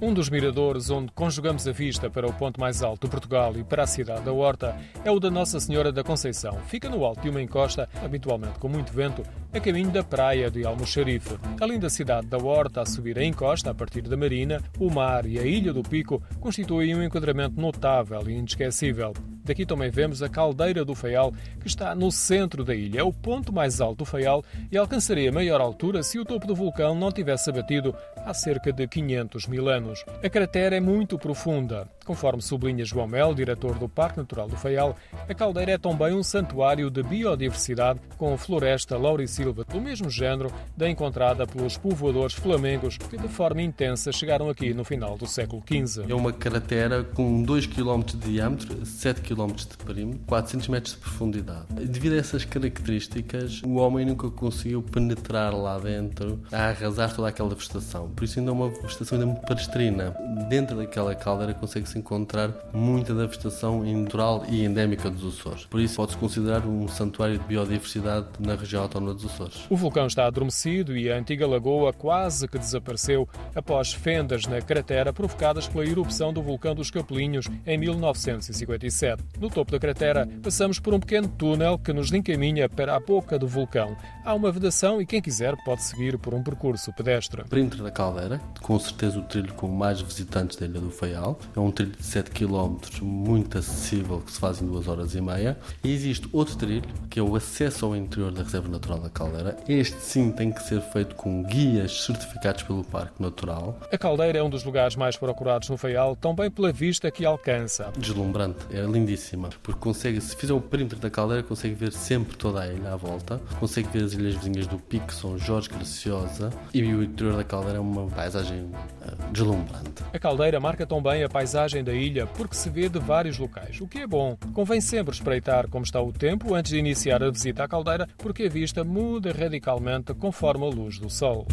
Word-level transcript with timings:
Um 0.00 0.14
dos 0.14 0.30
miradores 0.30 0.90
onde 0.90 1.10
conjugamos 1.10 1.66
a 1.66 1.72
vista 1.72 2.08
para 2.08 2.24
o 2.24 2.32
ponto 2.32 2.60
mais 2.60 2.84
alto 2.84 3.08
de 3.08 3.10
Portugal 3.10 3.52
e 3.56 3.64
para 3.64 3.82
a 3.82 3.86
cidade 3.86 4.22
da 4.22 4.32
Horta 4.32 4.76
é 5.04 5.10
o 5.10 5.18
da 5.18 5.28
Nossa 5.28 5.58
Senhora 5.58 5.90
da 5.90 6.04
Conceição. 6.04 6.56
Fica 6.68 6.88
no 6.88 7.04
alto 7.04 7.22
de 7.22 7.28
uma 7.28 7.42
encosta, 7.42 7.88
habitualmente 8.00 8.60
com 8.60 8.68
muito 8.68 8.92
vento, 8.92 9.24
a 9.52 9.58
caminho 9.58 9.90
da 9.90 10.04
praia 10.04 10.52
de 10.52 10.64
Almoxarife. 10.64 11.36
Além 11.60 11.80
da 11.80 11.90
cidade 11.90 12.28
da 12.28 12.38
Horta 12.38 12.82
a 12.82 12.86
subir 12.86 13.18
a 13.18 13.24
encosta 13.24 13.72
a 13.72 13.74
partir 13.74 14.02
da 14.02 14.16
Marina, 14.16 14.62
o 14.78 14.88
mar 14.88 15.26
e 15.26 15.36
a 15.36 15.42
Ilha 15.42 15.72
do 15.72 15.82
Pico 15.82 16.22
constituem 16.38 16.94
um 16.94 17.02
enquadramento 17.02 17.60
notável 17.60 18.22
e 18.30 18.34
inesquecível. 18.34 19.12
Daqui 19.48 19.64
também 19.64 19.88
vemos 19.88 20.22
a 20.22 20.28
Caldeira 20.28 20.84
do 20.84 20.94
Faial, 20.94 21.32
que 21.58 21.68
está 21.68 21.94
no 21.94 22.12
centro 22.12 22.62
da 22.62 22.74
ilha. 22.74 23.00
É 23.00 23.02
o 23.02 23.10
ponto 23.10 23.50
mais 23.50 23.80
alto 23.80 24.00
do 24.00 24.04
Faial 24.04 24.44
e 24.70 24.76
alcançaria 24.76 25.32
maior 25.32 25.58
altura 25.58 26.02
se 26.02 26.18
o 26.18 26.24
topo 26.24 26.46
do 26.46 26.54
vulcão 26.54 26.94
não 26.94 27.10
tivesse 27.10 27.48
abatido 27.48 27.94
há 28.14 28.34
cerca 28.34 28.70
de 28.70 28.86
500 28.86 29.46
mil 29.46 29.70
anos. 29.70 30.04
A 30.22 30.28
cratera 30.28 30.76
é 30.76 30.80
muito 30.80 31.18
profunda. 31.18 31.88
Conforme 32.08 32.40
sublinha 32.40 32.86
João 32.86 33.06
Mel, 33.06 33.34
diretor 33.34 33.78
do 33.78 33.86
Parque 33.86 34.16
Natural 34.16 34.48
do 34.48 34.56
Faial, 34.56 34.96
a 35.28 35.34
caldeira 35.34 35.72
é 35.72 35.76
também 35.76 36.14
um 36.14 36.22
santuário 36.22 36.90
de 36.90 37.02
biodiversidade 37.02 38.00
com 38.16 38.34
floresta 38.38 38.96
laurisilva 38.96 39.62
do 39.64 39.78
mesmo 39.78 40.08
género 40.08 40.50
da 40.74 40.88
encontrada 40.88 41.46
pelos 41.46 41.76
povoadores 41.76 42.32
flamengos 42.32 42.96
que 42.96 43.18
de 43.18 43.28
forma 43.28 43.60
intensa 43.60 44.10
chegaram 44.10 44.48
aqui 44.48 44.72
no 44.72 44.84
final 44.84 45.18
do 45.18 45.26
século 45.26 45.62
XV. 45.68 46.10
É 46.10 46.14
uma 46.14 46.32
cratera 46.32 47.04
com 47.04 47.42
2 47.42 47.66
km 47.66 48.00
de 48.00 48.16
diâmetro, 48.16 48.86
7 48.86 49.20
km 49.20 49.52
de 49.52 49.76
perímetro, 49.84 50.20
400 50.26 50.68
metros 50.68 50.94
de 50.94 51.00
profundidade. 51.00 51.66
Devido 51.74 52.14
a 52.14 52.16
essas 52.16 52.42
características, 52.46 53.60
o 53.62 53.74
homem 53.74 54.06
nunca 54.06 54.30
conseguiu 54.30 54.82
penetrar 54.82 55.54
lá 55.54 55.78
dentro 55.78 56.40
a 56.50 56.70
arrasar 56.70 57.14
toda 57.14 57.28
aquela 57.28 57.50
vegetação. 57.54 58.08
Por 58.08 58.24
isso 58.24 58.38
ainda 58.38 58.50
é 58.50 58.54
uma 58.54 58.70
vegetação 58.70 59.18
ainda 59.18 59.26
muito 59.26 59.46
parestrina. 59.46 60.16
Dentro 60.48 60.78
daquela 60.78 61.14
caldeira 61.14 61.52
consegue-se 61.52 61.97
encontrar 61.98 62.52
muita 62.72 63.14
da 63.14 63.26
vegetação 63.26 63.82
natural 63.84 64.44
e 64.48 64.64
endémica 64.64 65.10
dos 65.10 65.38
Açores. 65.38 65.66
Por 65.66 65.80
isso 65.80 65.96
pode-se 65.96 66.16
considerar 66.16 66.66
um 66.66 66.88
santuário 66.88 67.38
de 67.38 67.44
biodiversidade 67.44 68.26
na 68.38 68.54
região 68.54 68.82
autónoma 68.82 69.14
dos 69.14 69.24
Açores. 69.26 69.66
O 69.68 69.76
vulcão 69.76 70.06
está 70.06 70.26
adormecido 70.26 70.96
e 70.96 71.10
a 71.10 71.16
antiga 71.16 71.46
lagoa 71.46 71.92
quase 71.92 72.48
que 72.48 72.58
desapareceu 72.58 73.28
após 73.54 73.92
fendas 73.92 74.46
na 74.46 74.60
cratera 74.60 75.12
provocadas 75.12 75.68
pela 75.68 75.86
erupção 75.86 76.32
do 76.32 76.42
vulcão 76.42 76.74
dos 76.74 76.90
Capelinhos 76.90 77.46
em 77.66 77.78
1957. 77.78 79.22
No 79.38 79.50
topo 79.50 79.72
da 79.72 79.78
cratera, 79.78 80.28
passamos 80.42 80.78
por 80.78 80.94
um 80.94 81.00
pequeno 81.00 81.28
túnel 81.28 81.78
que 81.78 81.92
nos 81.92 82.12
encaminha 82.12 82.68
para 82.68 82.96
a 82.96 83.00
boca 83.00 83.38
do 83.38 83.46
vulcão. 83.46 83.96
Há 84.24 84.34
uma 84.34 84.52
vedação 84.52 85.00
e 85.00 85.06
quem 85.06 85.20
quiser 85.20 85.56
pode 85.64 85.82
seguir 85.82 86.18
por 86.18 86.34
um 86.34 86.42
percurso 86.42 86.92
pedestre. 86.92 87.44
Perímetro 87.44 87.82
da 87.82 87.90
caldeira, 87.90 88.40
com 88.60 88.78
certeza 88.78 89.18
o 89.18 89.22
trilho 89.22 89.54
com 89.54 89.68
mais 89.68 90.00
visitantes 90.00 90.56
da 90.56 90.66
Ilha 90.66 90.80
do 90.80 90.90
Faial. 90.90 91.38
É 91.56 91.60
um 91.60 91.70
trilho 91.70 91.87
de 91.88 92.02
7 92.02 92.30
km, 92.30 92.76
muito 93.02 93.58
acessível, 93.58 94.20
que 94.20 94.32
se 94.32 94.38
faz 94.38 94.60
em 94.60 94.66
2 94.66 94.88
horas 94.88 95.14
e 95.14 95.20
meia. 95.20 95.58
E 95.82 95.92
existe 95.92 96.28
outro 96.32 96.56
trilho, 96.56 96.88
que 97.10 97.18
é 97.18 97.22
o 97.22 97.34
acesso 97.34 97.86
ao 97.86 97.96
interior 97.96 98.32
da 98.32 98.42
Reserva 98.42 98.68
Natural 98.68 98.98
da 98.98 99.08
Caldeira. 99.08 99.56
Este 99.68 100.00
sim 100.00 100.30
tem 100.30 100.50
que 100.50 100.62
ser 100.62 100.80
feito 100.80 101.14
com 101.14 101.42
guias 101.42 102.04
certificados 102.04 102.62
pelo 102.62 102.84
Parque 102.84 103.22
Natural. 103.22 103.78
A 103.92 103.98
caldeira 103.98 104.38
é 104.38 104.42
um 104.42 104.50
dos 104.50 104.64
lugares 104.64 104.96
mais 104.96 105.16
procurados 105.16 105.68
no 105.68 105.76
Faial, 105.76 106.16
também 106.16 106.50
pela 106.50 106.72
vista 106.72 107.10
que 107.10 107.24
alcança. 107.24 107.92
Deslumbrante, 107.96 108.58
é 108.70 108.80
lindíssima, 108.82 109.50
porque 109.62 109.80
consegue, 109.80 110.20
se 110.20 110.36
fizer 110.36 110.52
o 110.52 110.60
perímetro 110.60 110.98
da 110.98 111.10
caldeira, 111.10 111.42
consegue 111.42 111.74
ver 111.74 111.92
sempre 111.92 112.36
toda 112.36 112.60
a 112.60 112.66
ilha 112.66 112.92
à 112.92 112.96
volta, 112.96 113.40
consegue 113.58 113.88
ver 113.88 114.04
as 114.04 114.12
ilhas 114.12 114.34
vizinhas 114.34 114.66
do 114.66 114.78
Pico, 114.78 115.12
São 115.12 115.38
Jorge, 115.38 115.68
Graciosa, 115.68 116.50
e 116.72 116.82
o 116.82 117.02
interior 117.02 117.36
da 117.36 117.44
caldeira 117.44 117.78
é 117.78 117.80
uma 117.80 118.06
paisagem 118.06 118.62
uh, 118.62 119.32
deslumbrante. 119.32 120.02
A 120.12 120.18
caldeira 120.18 120.60
marca 120.60 120.86
também 120.86 121.22
a 121.22 121.28
paisagem 121.68 121.84
da 121.84 121.92
ilha 121.92 122.26
porque 122.26 122.56
se 122.56 122.70
vê 122.70 122.88
de 122.88 122.98
vários 122.98 123.38
locais, 123.38 123.80
o 123.80 123.86
que 123.86 123.98
é 123.98 124.06
bom. 124.06 124.36
Convém 124.54 124.80
sempre 124.80 125.14
espreitar 125.14 125.68
como 125.68 125.84
está 125.84 126.00
o 126.00 126.12
tempo 126.12 126.54
antes 126.54 126.72
de 126.72 126.78
iniciar 126.78 127.22
a 127.22 127.30
visita 127.30 127.64
à 127.64 127.68
caldeira, 127.68 128.08
porque 128.16 128.44
a 128.44 128.48
vista 128.48 128.82
muda 128.82 129.32
radicalmente 129.32 130.14
conforme 130.14 130.64
a 130.64 130.68
luz 130.68 130.98
do 130.98 131.10
sol. 131.10 131.46